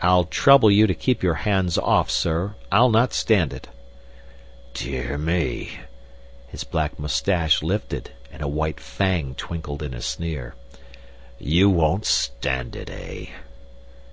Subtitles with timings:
[0.00, 2.56] "I'll trouble you to keep your hands off, sir.
[2.72, 3.68] I'll not stand it."
[4.72, 5.78] "Dear me!"
[6.48, 10.56] His black moustache lifted and a white fang twinkled in a sneer.
[11.38, 13.26] "You won't stand it, eh?"